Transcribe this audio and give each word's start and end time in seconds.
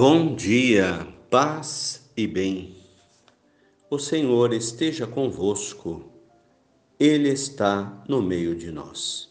Bom 0.00 0.36
dia, 0.36 1.08
paz 1.28 2.08
e 2.16 2.24
bem. 2.24 2.76
O 3.90 3.98
Senhor 3.98 4.52
esteja 4.52 5.08
convosco, 5.08 6.04
Ele 7.00 7.30
está 7.30 8.04
no 8.08 8.22
meio 8.22 8.54
de 8.54 8.70
nós. 8.70 9.28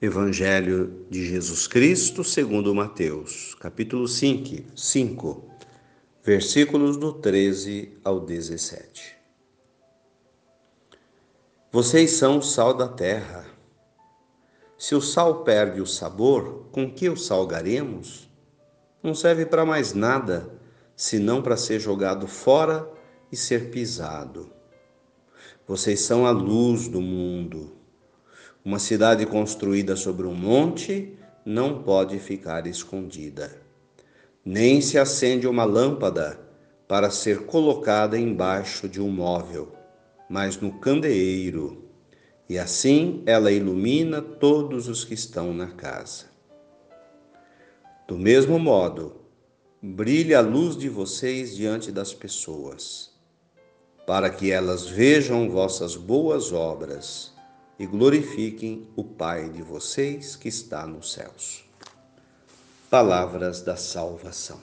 Evangelho 0.00 1.04
de 1.10 1.26
Jesus 1.26 1.66
Cristo, 1.66 2.22
segundo 2.22 2.72
Mateus, 2.72 3.56
capítulo 3.56 4.06
5, 4.06 4.70
5, 4.76 5.50
versículos 6.22 6.96
do 6.96 7.12
13 7.12 7.98
ao 8.04 8.20
17. 8.20 9.16
Vocês 11.72 12.12
são 12.12 12.38
o 12.38 12.42
sal 12.42 12.72
da 12.72 12.86
terra. 12.86 13.46
Se 14.78 14.94
o 14.94 15.00
sal 15.00 15.42
perde 15.42 15.80
o 15.80 15.86
sabor, 15.86 16.68
com 16.70 16.88
que 16.88 17.08
o 17.08 17.16
salgaremos? 17.16 18.29
Não 19.02 19.14
serve 19.14 19.46
para 19.46 19.64
mais 19.64 19.94
nada 19.94 20.50
senão 20.96 21.40
para 21.40 21.56
ser 21.56 21.80
jogado 21.80 22.26
fora 22.26 22.86
e 23.32 23.36
ser 23.36 23.70
pisado. 23.70 24.50
Vocês 25.66 26.00
são 26.00 26.26
a 26.26 26.30
luz 26.30 26.88
do 26.88 27.00
mundo. 27.00 27.72
Uma 28.64 28.78
cidade 28.78 29.24
construída 29.24 29.96
sobre 29.96 30.26
um 30.26 30.34
monte 30.34 31.16
não 31.44 31.82
pode 31.82 32.18
ficar 32.18 32.66
escondida. 32.66 33.50
Nem 34.44 34.80
se 34.80 34.98
acende 34.98 35.46
uma 35.46 35.64
lâmpada 35.64 36.38
para 36.86 37.10
ser 37.10 37.46
colocada 37.46 38.18
embaixo 38.18 38.88
de 38.88 39.00
um 39.00 39.08
móvel, 39.08 39.72
mas 40.28 40.60
no 40.60 40.80
candeeiro, 40.80 41.84
e 42.48 42.58
assim 42.58 43.22
ela 43.26 43.52
ilumina 43.52 44.20
todos 44.20 44.88
os 44.88 45.04
que 45.04 45.14
estão 45.14 45.54
na 45.54 45.68
casa. 45.68 46.29
Do 48.10 48.18
mesmo 48.18 48.58
modo, 48.58 49.20
brilhe 49.80 50.34
a 50.34 50.40
luz 50.40 50.76
de 50.76 50.88
vocês 50.88 51.54
diante 51.54 51.92
das 51.92 52.12
pessoas, 52.12 53.12
para 54.04 54.28
que 54.28 54.50
elas 54.50 54.84
vejam 54.84 55.48
vossas 55.48 55.94
boas 55.94 56.52
obras 56.52 57.32
e 57.78 57.86
glorifiquem 57.86 58.88
o 58.96 59.04
Pai 59.04 59.48
de 59.48 59.62
vocês 59.62 60.34
que 60.34 60.48
está 60.48 60.84
nos 60.88 61.12
céus. 61.12 61.64
Palavras 62.90 63.62
da 63.62 63.76
salvação. 63.76 64.60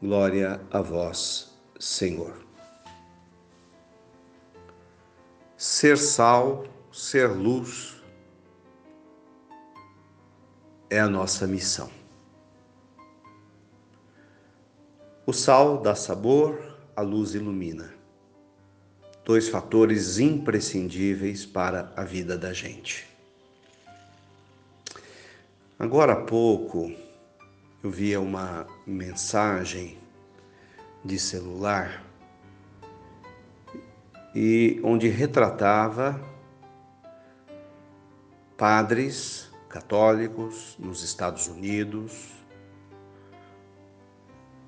Glória 0.00 0.60
a 0.70 0.80
vós, 0.80 1.58
Senhor. 1.76 2.40
Ser 5.56 5.98
sal, 5.98 6.66
ser 6.92 7.32
luz, 7.32 7.95
é 10.88 11.00
a 11.00 11.08
nossa 11.08 11.46
missão. 11.46 11.90
O 15.26 15.32
sal 15.32 15.78
dá 15.78 15.94
sabor, 15.94 16.78
a 16.94 17.02
luz 17.02 17.34
ilumina. 17.34 17.92
Dois 19.24 19.48
fatores 19.48 20.18
imprescindíveis 20.18 21.44
para 21.44 21.92
a 21.96 22.04
vida 22.04 22.38
da 22.38 22.52
gente. 22.52 23.06
Agora 25.78 26.12
há 26.12 26.22
pouco 26.24 26.94
eu 27.82 27.90
via 27.90 28.20
uma 28.20 28.66
mensagem 28.86 29.98
de 31.04 31.18
celular 31.18 32.04
e 34.34 34.80
onde 34.82 35.08
retratava 35.08 36.20
padres 38.56 39.50
católicos 39.76 40.74
nos 40.78 41.04
Estados 41.04 41.48
Unidos, 41.48 42.30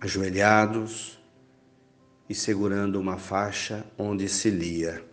ajoelhados 0.00 1.20
e 2.26 2.34
segurando 2.34 2.98
uma 2.98 3.18
faixa 3.18 3.84
onde 3.98 4.26
se 4.30 4.48
lia: 4.48 5.04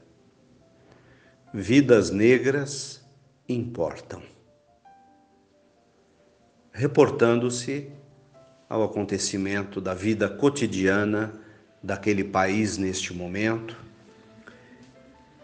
Vidas 1.54 2.10
negras 2.10 3.06
importam. 3.50 4.24
Reportando-se 6.72 7.92
ao 8.70 8.84
acontecimento 8.84 9.82
da 9.82 9.94
vida 9.94 10.30
cotidiana 10.30 11.34
daquele 11.84 12.24
país 12.24 12.78
neste 12.78 13.14
momento, 13.14 13.76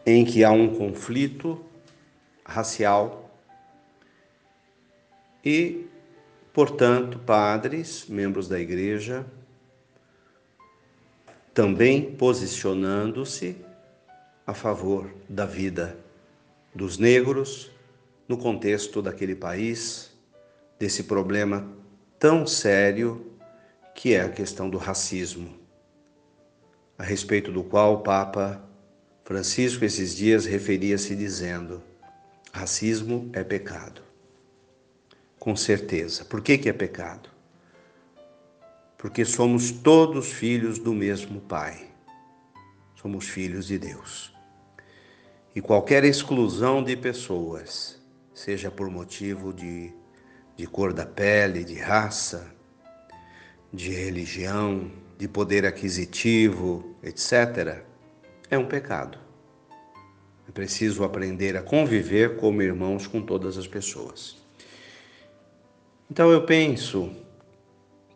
em 0.05 0.23
que 0.23 0.45
há 0.45 0.51
um 0.51 0.73
conflito 0.73 1.61
racial 2.45 3.26
e, 5.47 5.87
portanto, 6.51 7.19
padres, 7.19 8.05
membros 8.09 8.49
da 8.49 8.59
igreja, 8.59 9.25
também 11.53 12.11
posicionando-se 12.15 13.55
a 14.45 14.53
favor 14.53 15.09
da 15.29 15.45
vida 15.45 15.97
dos 16.75 16.97
negros 16.97 17.71
no 18.27 18.37
contexto 18.37 19.01
daquele 19.01 19.35
país, 19.35 20.11
desse 20.77 21.03
problema 21.03 21.65
tão 22.19 22.45
sério 22.45 23.31
que 23.95 24.13
é 24.13 24.23
a 24.23 24.29
questão 24.29 24.69
do 24.69 24.77
racismo, 24.77 25.57
a 26.97 27.03
respeito 27.03 27.53
do 27.53 27.63
qual 27.63 27.93
o 27.93 28.01
Papa 28.01 28.61
Francisco 29.23 29.85
esses 29.85 30.13
dias 30.13 30.45
referia-se 30.45 31.15
dizendo: 31.15 31.81
racismo 32.51 33.29
é 33.31 33.45
pecado 33.45 34.06
com 35.39 35.55
certeza. 35.55 36.25
Por 36.25 36.41
que, 36.41 36.57
que 36.57 36.69
é 36.69 36.73
pecado? 36.73 37.29
Porque 38.97 39.23
somos 39.23 39.71
todos 39.71 40.31
filhos 40.31 40.79
do 40.79 40.93
mesmo 40.93 41.39
Pai. 41.41 41.87
Somos 42.95 43.27
filhos 43.27 43.67
de 43.67 43.77
Deus. 43.77 44.33
E 45.55 45.61
qualquer 45.61 46.03
exclusão 46.03 46.83
de 46.83 46.95
pessoas, 46.95 48.01
seja 48.33 48.69
por 48.69 48.89
motivo 48.89 49.53
de, 49.53 49.93
de 50.55 50.67
cor 50.67 50.93
da 50.93 51.05
pele, 51.05 51.63
de 51.63 51.75
raça, 51.75 52.51
de 53.71 53.91
religião, 53.91 54.91
de 55.17 55.27
poder 55.27 55.65
aquisitivo, 55.65 56.95
etc., 57.01 57.83
é 58.49 58.57
um 58.57 58.65
pecado. 58.65 59.17
É 60.47 60.51
preciso 60.51 61.03
aprender 61.03 61.57
a 61.57 61.61
conviver 61.61 62.37
como 62.37 62.61
irmãos 62.61 63.05
com 63.05 63.21
todas 63.21 63.57
as 63.57 63.67
pessoas. 63.67 64.46
Então 66.09 66.31
eu 66.31 66.45
penso 66.45 67.11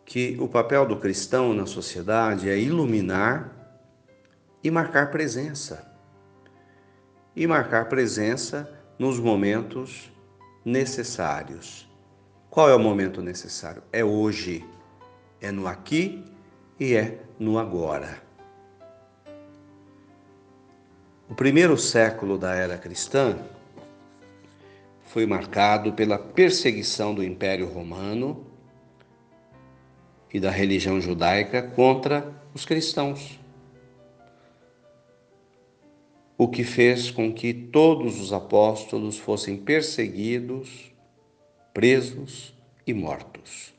que 0.05 0.37
o 0.39 0.47
papel 0.47 0.85
do 0.85 0.97
cristão 0.97 1.53
na 1.53 1.65
sociedade 1.65 2.49
é 2.49 2.57
iluminar 2.57 3.51
e 4.63 4.71
marcar 4.71 5.11
presença. 5.11 5.89
E 7.35 7.45
marcar 7.47 7.89
presença 7.89 8.69
nos 8.97 9.19
momentos 9.19 10.11
necessários. 10.63 11.89
Qual 12.49 12.69
é 12.69 12.75
o 12.75 12.79
momento 12.79 13.21
necessário? 13.21 13.81
É 13.91 14.03
hoje, 14.03 14.65
é 15.39 15.51
no 15.51 15.67
aqui 15.67 16.23
e 16.79 16.93
é 16.93 17.19
no 17.39 17.57
agora. 17.57 18.21
O 21.29 21.33
primeiro 21.33 21.77
século 21.77 22.37
da 22.37 22.53
era 22.53 22.77
cristã 22.77 23.37
foi 25.11 25.25
marcado 25.25 25.91
pela 25.91 26.17
perseguição 26.17 27.13
do 27.13 27.21
Império 27.21 27.67
Romano 27.67 28.47
e 30.33 30.39
da 30.39 30.49
religião 30.49 31.01
judaica 31.01 31.61
contra 31.61 32.33
os 32.53 32.63
cristãos. 32.63 33.37
O 36.37 36.47
que 36.47 36.63
fez 36.63 37.11
com 37.11 37.33
que 37.33 37.53
todos 37.53 38.21
os 38.21 38.31
apóstolos 38.31 39.17
fossem 39.17 39.57
perseguidos, 39.57 40.93
presos 41.73 42.53
e 42.87 42.93
mortos. 42.93 43.73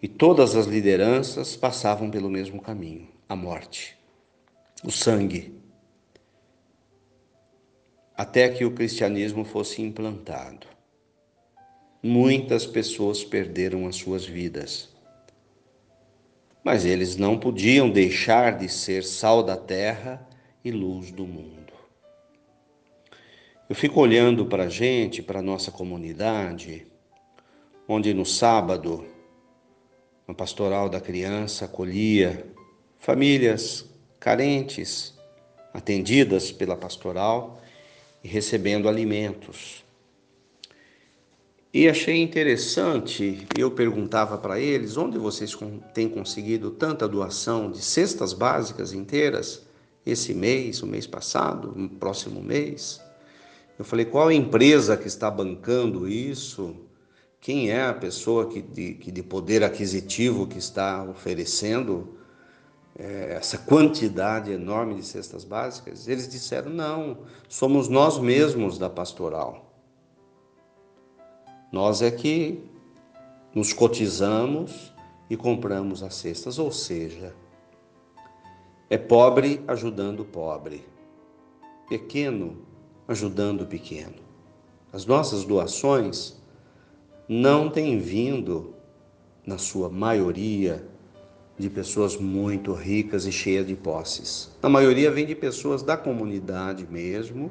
E 0.00 0.08
todas 0.08 0.56
as 0.56 0.64
lideranças 0.64 1.56
passavam 1.56 2.10
pelo 2.10 2.30
mesmo 2.30 2.62
caminho 2.62 3.06
a 3.28 3.36
morte, 3.36 3.98
o 4.82 4.90
sangue 4.90 5.54
até 8.18 8.48
que 8.48 8.64
o 8.64 8.72
cristianismo 8.72 9.44
fosse 9.44 9.80
implantado. 9.80 10.66
Muitas 12.02 12.66
pessoas 12.66 13.22
perderam 13.22 13.86
as 13.86 13.94
suas 13.94 14.26
vidas. 14.26 14.88
Mas 16.64 16.84
eles 16.84 17.16
não 17.16 17.38
podiam 17.38 17.88
deixar 17.88 18.58
de 18.58 18.68
ser 18.68 19.04
sal 19.04 19.44
da 19.44 19.56
terra 19.56 20.28
e 20.64 20.72
luz 20.72 21.12
do 21.12 21.24
mundo. 21.24 21.72
Eu 23.68 23.76
fico 23.76 24.00
olhando 24.00 24.46
para 24.46 24.64
a 24.64 24.68
gente, 24.68 25.22
para 25.22 25.38
a 25.38 25.42
nossa 25.42 25.70
comunidade, 25.70 26.88
onde 27.86 28.12
no 28.12 28.26
sábado, 28.26 29.06
a 30.26 30.34
pastoral 30.34 30.88
da 30.88 31.00
criança 31.00 31.66
acolhia 31.66 32.44
famílias 32.98 33.88
carentes, 34.18 35.16
atendidas 35.72 36.50
pela 36.50 36.76
pastoral, 36.76 37.60
e 38.22 38.28
recebendo 38.28 38.88
alimentos. 38.88 39.84
E 41.72 41.88
achei 41.88 42.16
interessante, 42.22 43.46
eu 43.56 43.70
perguntava 43.70 44.38
para 44.38 44.58
eles 44.58 44.96
onde 44.96 45.18
vocês 45.18 45.56
têm 45.92 46.08
conseguido 46.08 46.70
tanta 46.70 47.06
doação 47.06 47.70
de 47.70 47.82
cestas 47.82 48.32
básicas 48.32 48.92
inteiras 48.92 49.62
esse 50.04 50.32
mês, 50.32 50.82
o 50.82 50.86
mês 50.86 51.06
passado, 51.06 51.72
no 51.76 51.88
próximo 51.88 52.42
mês. 52.42 53.00
Eu 53.78 53.84
falei, 53.84 54.06
qual 54.06 54.32
empresa 54.32 54.96
que 54.96 55.06
está 55.06 55.30
bancando 55.30 56.08
isso? 56.08 56.74
Quem 57.40 57.70
é 57.70 57.84
a 57.84 57.94
pessoa 57.94 58.48
que 58.48 58.60
de, 58.60 58.94
que 58.94 59.12
de 59.12 59.22
poder 59.22 59.62
aquisitivo 59.62 60.46
que 60.46 60.58
está 60.58 61.04
oferecendo 61.04 62.17
é, 62.98 63.34
essa 63.34 63.56
quantidade 63.56 64.50
enorme 64.50 64.96
de 64.96 65.04
cestas 65.04 65.44
básicas? 65.44 66.08
Eles 66.08 66.28
disseram, 66.28 66.70
não, 66.70 67.18
somos 67.48 67.88
nós 67.88 68.18
mesmos 68.18 68.78
da 68.78 68.90
pastoral. 68.90 69.72
Nós 71.70 72.02
é 72.02 72.10
que 72.10 72.64
nos 73.54 73.72
cotizamos 73.72 74.92
e 75.30 75.36
compramos 75.36 76.02
as 76.02 76.14
cestas, 76.14 76.58
ou 76.58 76.72
seja, 76.72 77.34
é 78.90 78.98
pobre 78.98 79.62
ajudando 79.68 80.24
pobre, 80.24 80.84
pequeno 81.88 82.66
ajudando 83.08 83.62
o 83.62 83.66
pequeno. 83.66 84.16
As 84.92 85.06
nossas 85.06 85.44
doações 85.44 86.36
não 87.26 87.70
têm 87.70 87.98
vindo, 87.98 88.74
na 89.46 89.56
sua 89.56 89.88
maioria, 89.88 90.86
de 91.58 91.68
pessoas 91.68 92.16
muito 92.16 92.72
ricas 92.72 93.26
e 93.26 93.32
cheias 93.32 93.66
de 93.66 93.74
posses. 93.74 94.50
A 94.62 94.68
maioria 94.68 95.10
vem 95.10 95.26
de 95.26 95.34
pessoas 95.34 95.82
da 95.82 95.96
comunidade 95.96 96.86
mesmo, 96.88 97.50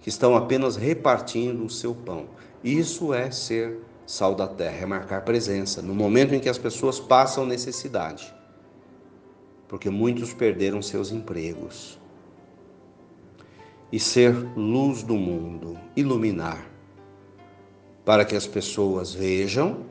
que 0.00 0.08
estão 0.08 0.34
apenas 0.34 0.76
repartindo 0.76 1.64
o 1.64 1.70
seu 1.70 1.94
pão. 1.94 2.26
Isso 2.64 3.12
é 3.12 3.30
ser 3.30 3.78
sal 4.06 4.34
da 4.34 4.48
terra, 4.48 4.82
é 4.82 4.86
marcar 4.86 5.22
presença 5.22 5.82
no 5.82 5.94
momento 5.94 6.34
em 6.34 6.40
que 6.40 6.48
as 6.48 6.58
pessoas 6.58 6.98
passam 6.98 7.44
necessidade. 7.44 8.34
Porque 9.68 9.90
muitos 9.90 10.32
perderam 10.32 10.80
seus 10.80 11.12
empregos. 11.12 11.98
E 13.90 14.00
ser 14.00 14.34
luz 14.56 15.02
do 15.02 15.14
mundo, 15.14 15.78
iluminar, 15.94 16.66
para 18.04 18.24
que 18.24 18.34
as 18.34 18.46
pessoas 18.46 19.12
vejam 19.12 19.84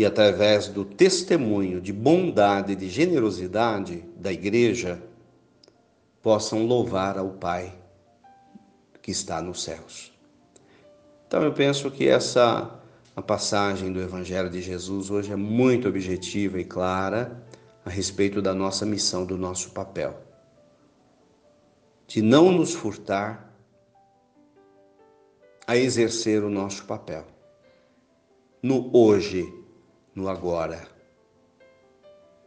e, 0.00 0.06
através 0.06 0.66
do 0.66 0.82
testemunho 0.82 1.78
de 1.78 1.92
bondade 1.92 2.72
e 2.72 2.74
de 2.74 2.88
generosidade 2.88 4.02
da 4.16 4.32
igreja, 4.32 4.98
possam 6.22 6.64
louvar 6.64 7.18
ao 7.18 7.32
Pai 7.32 7.74
que 9.02 9.10
está 9.10 9.42
nos 9.42 9.62
céus. 9.62 10.10
Então 11.26 11.42
eu 11.42 11.52
penso 11.52 11.90
que 11.90 12.08
essa 12.08 12.80
a 13.14 13.20
passagem 13.20 13.92
do 13.92 14.00
Evangelho 14.00 14.48
de 14.48 14.62
Jesus 14.62 15.10
hoje 15.10 15.32
é 15.32 15.36
muito 15.36 15.86
objetiva 15.86 16.58
e 16.58 16.64
clara 16.64 17.44
a 17.84 17.90
respeito 17.90 18.40
da 18.40 18.54
nossa 18.54 18.86
missão, 18.86 19.26
do 19.26 19.36
nosso 19.36 19.72
papel. 19.72 20.18
De 22.06 22.22
não 22.22 22.50
nos 22.50 22.72
furtar 22.72 23.54
a 25.66 25.76
exercer 25.76 26.42
o 26.42 26.48
nosso 26.48 26.86
papel. 26.86 27.26
No 28.62 28.90
hoje, 28.96 29.59
no 30.14 30.28
agora. 30.28 30.86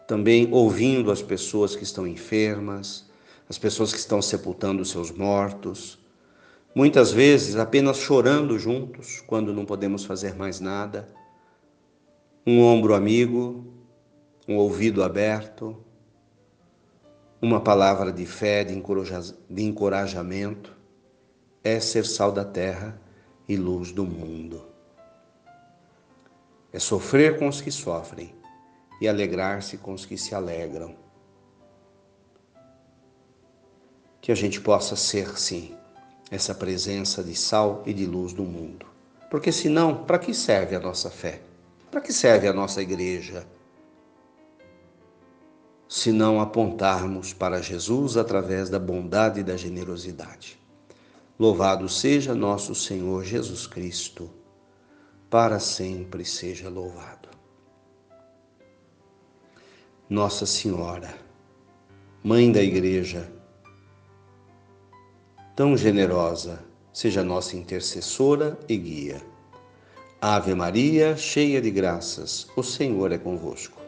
Também 0.08 0.50
ouvindo 0.52 1.12
as 1.12 1.22
pessoas 1.22 1.76
que 1.76 1.84
estão 1.84 2.06
enfermas, 2.06 3.10
as 3.50 3.58
pessoas 3.58 3.92
que 3.92 4.00
estão 4.00 4.22
sepultando 4.22 4.84
seus 4.84 5.12
mortos, 5.12 5.98
Muitas 6.76 7.12
vezes 7.12 7.56
apenas 7.56 7.98
chorando 7.98 8.58
juntos 8.58 9.22
quando 9.28 9.54
não 9.54 9.64
podemos 9.64 10.06
fazer 10.06 10.34
mais 10.34 10.60
nada. 10.60 11.08
Um 12.48 12.62
ombro 12.62 12.96
amigo, 12.96 13.64
um 14.48 14.56
ouvido 14.56 15.04
aberto, 15.04 15.78
uma 17.40 17.62
palavra 17.62 18.12
de 18.12 18.26
fé, 18.26 18.64
de 18.64 18.74
encorajamento, 19.64 20.76
é 21.64 21.80
ser 21.80 22.08
sal 22.08 22.32
da 22.32 22.44
terra 22.44 23.00
e 23.48 23.56
luz 23.56 23.92
do 23.92 24.04
mundo. 24.04 24.73
É 26.74 26.80
sofrer 26.80 27.38
com 27.38 27.48
os 27.48 27.62
que 27.62 27.70
sofrem 27.70 28.34
e 29.00 29.08
alegrar-se 29.08 29.78
com 29.78 29.94
os 29.94 30.08
que 30.08 30.18
se 30.18 30.34
alegram. 30.34 30.96
Que 34.20 34.32
a 34.32 34.36
gente 34.36 34.60
possa 34.60 34.96
ser, 34.96 35.38
sim, 35.38 35.78
essa 36.32 36.56
presença 36.56 37.24
de 37.24 37.36
sal 37.36 37.84
e 37.86 37.94
de 37.94 38.08
luz 38.08 38.34
no 38.34 38.44
mundo. 38.44 38.88
Porque 39.30 39.52
senão, 39.52 40.04
para 40.04 40.18
que 40.18 40.34
serve 40.34 40.76
a 40.76 40.80
nossa 40.80 41.12
fé? 41.12 41.42
Para 41.92 42.02
que 42.02 42.12
serve 42.12 42.48
a 42.48 42.54
nossa 42.54 42.82
igreja? 42.82 43.46
Se 45.88 46.12
não 46.12 46.42
apontarmos 46.42 47.34
para 47.34 47.62
Jesus 47.62 48.18
através 48.18 48.68
da 48.68 48.80
bondade 48.80 49.42
e 49.42 49.44
da 49.44 49.56
generosidade. 49.56 50.60
Louvado 51.38 51.88
seja 51.88 52.34
nosso 52.34 52.74
Senhor 52.74 53.24
Jesus 53.24 53.68
Cristo, 53.68 54.32
para 55.34 55.60
sempre 55.60 56.24
seja 56.24 56.70
louvado. 56.70 57.28
Nossa 60.08 60.46
Senhora, 60.46 61.12
Mãe 62.24 62.52
da 62.52 62.62
Igreja, 62.62 63.28
tão 65.56 65.76
generosa, 65.76 66.64
seja 66.94 67.24
nossa 67.24 67.58
intercessora 67.58 68.60
e 68.70 68.78
guia. 68.78 69.24
Ave 70.22 70.54
Maria, 70.54 71.18
cheia 71.18 71.60
de 71.60 71.72
graças, 71.72 72.48
o 72.56 72.62
Senhor 72.62 73.12
é 73.12 73.18
convosco. 73.18 73.82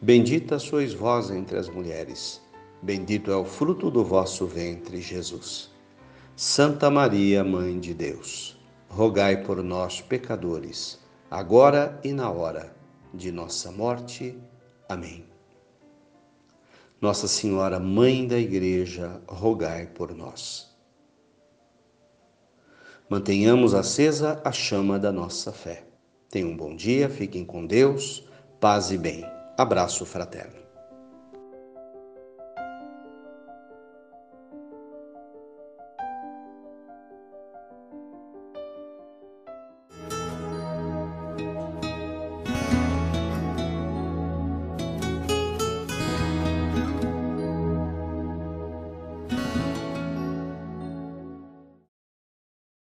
Bendita 0.00 0.58
sois 0.58 0.94
vós 0.94 1.30
entre 1.30 1.58
as 1.58 1.68
mulheres, 1.68 2.40
bendito 2.80 3.30
é 3.30 3.36
o 3.36 3.44
fruto 3.44 3.90
do 3.90 4.02
vosso 4.02 4.46
ventre, 4.46 4.98
Jesus. 5.02 5.70
Santa 6.34 6.88
Maria, 6.88 7.44
Mãe 7.44 7.78
de 7.78 7.92
Deus, 7.92 8.58
rogai 8.90 9.44
por 9.44 9.62
nós, 9.62 10.00
pecadores, 10.00 10.98
agora 11.30 11.98
e 12.02 12.12
na 12.12 12.28
hora 12.30 12.74
de 13.14 13.30
nossa 13.30 13.70
morte. 13.70 14.36
Amém. 14.88 15.24
Nossa 17.00 17.28
Senhora, 17.28 17.78
Mãe 17.78 18.26
da 18.26 18.36
Igreja, 18.36 19.22
rogai 19.26 19.86
por 19.86 20.14
nós. 20.14 20.68
Mantenhamos 23.08 23.74
acesa 23.74 24.40
a 24.44 24.52
chama 24.52 24.98
da 24.98 25.10
nossa 25.10 25.52
fé. 25.52 25.84
Tenham 26.28 26.50
um 26.50 26.56
bom 26.56 26.76
dia, 26.76 27.08
fiquem 27.08 27.44
com 27.44 27.66
Deus, 27.66 28.28
paz 28.60 28.90
e 28.90 28.98
bem. 28.98 29.24
Abraço 29.56 30.04
fraterno. 30.04 30.69